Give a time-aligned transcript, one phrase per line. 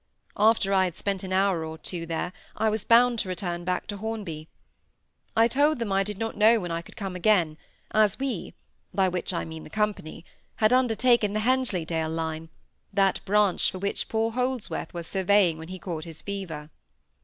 [0.37, 3.85] After I had spent an hour or two there, I was bound to return back
[3.85, 4.47] to Hornby.
[5.37, 7.55] I told them I did not know when I could come again,
[7.91, 12.49] as we—by which I mean the company—had undertaken the Hensleydale line;
[12.91, 16.71] that branch for which poor Holdsworth was surveying when he caught his fever.